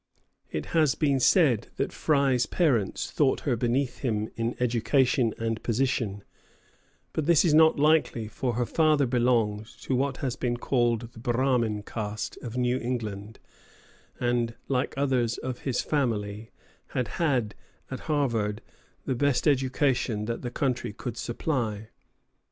[0.49, 6.23] It has been said that Frye's parents thought her beneath him in education and position;
[7.13, 11.19] but this is not likely, for her father belonged to what has been called the
[11.19, 13.37] "Brahmin caste" of New England,
[14.19, 16.49] and, like others of his family,
[16.97, 17.53] had had,
[17.91, 18.63] at Harvard,
[19.05, 21.89] the best education that the country could supply.